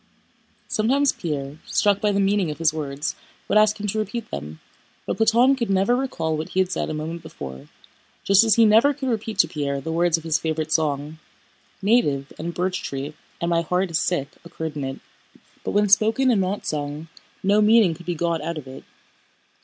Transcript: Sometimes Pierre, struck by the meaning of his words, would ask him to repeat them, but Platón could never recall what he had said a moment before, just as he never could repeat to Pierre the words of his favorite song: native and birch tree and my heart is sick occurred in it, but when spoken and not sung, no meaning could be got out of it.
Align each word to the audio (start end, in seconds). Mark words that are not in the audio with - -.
Sometimes 0.67 1.11
Pierre, 1.11 1.59
struck 1.67 2.01
by 2.01 2.11
the 2.11 2.19
meaning 2.19 2.49
of 2.49 2.57
his 2.57 2.73
words, 2.73 3.15
would 3.47 3.59
ask 3.59 3.79
him 3.79 3.85
to 3.85 3.99
repeat 3.99 4.31
them, 4.31 4.59
but 5.05 5.15
Platón 5.17 5.55
could 5.55 5.69
never 5.69 5.95
recall 5.95 6.35
what 6.35 6.49
he 6.49 6.59
had 6.59 6.71
said 6.71 6.89
a 6.89 6.93
moment 6.95 7.21
before, 7.21 7.67
just 8.23 8.43
as 8.43 8.55
he 8.55 8.65
never 8.65 8.95
could 8.95 9.09
repeat 9.09 9.37
to 9.37 9.47
Pierre 9.47 9.79
the 9.79 9.91
words 9.91 10.17
of 10.17 10.23
his 10.23 10.39
favorite 10.39 10.71
song: 10.71 11.19
native 11.83 12.33
and 12.39 12.55
birch 12.55 12.81
tree 12.81 13.13
and 13.39 13.49
my 13.51 13.61
heart 13.61 13.91
is 13.91 13.99
sick 14.03 14.29
occurred 14.43 14.75
in 14.75 14.83
it, 14.85 14.99
but 15.63 15.69
when 15.69 15.87
spoken 15.87 16.31
and 16.31 16.41
not 16.41 16.65
sung, 16.65 17.07
no 17.43 17.61
meaning 17.61 17.93
could 17.93 18.07
be 18.07 18.15
got 18.15 18.41
out 18.41 18.57
of 18.57 18.65
it. 18.65 18.83